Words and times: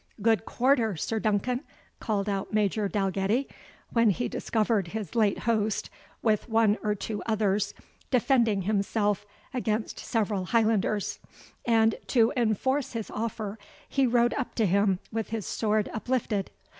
"Good 0.19 0.45
quarter, 0.45 0.95
Sir 0.97 1.19
Duncan," 1.19 1.61
called 1.99 2.27
out 2.27 2.51
Major 2.51 2.87
Dalgetty, 2.89 3.47
when 3.91 4.09
he 4.09 4.27
discovered 4.27 4.87
his 4.87 5.13
late 5.13 5.37
host, 5.37 5.91
with 6.23 6.49
one 6.49 6.79
or 6.81 6.95
two 6.95 7.21
others, 7.27 7.75
defending 8.09 8.63
himself 8.63 9.27
against 9.53 9.99
several 9.99 10.45
Highlanders; 10.45 11.19
and, 11.65 11.93
to 12.07 12.33
enforce 12.35 12.93
his 12.93 13.11
offer, 13.11 13.59
he 13.87 14.07
rode 14.07 14.33
up 14.33 14.55
to 14.55 14.65
him 14.65 14.97
with 15.11 15.29
his 15.29 15.45
sword 15.45 15.87
uplifted. 15.93 16.49